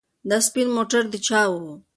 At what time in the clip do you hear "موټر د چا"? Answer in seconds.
0.75-1.41